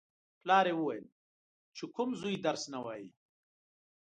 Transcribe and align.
پلار 0.41 0.65
یې 0.69 0.75
ویل: 0.77 1.05
چې 1.75 1.83
کوم 1.95 2.09
زوی 2.19 2.35
درس 2.45 2.63
نه 2.73 2.79
وايي. 2.85 3.07